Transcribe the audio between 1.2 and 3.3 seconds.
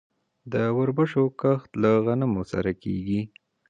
کښت له غنمو سره کیږي.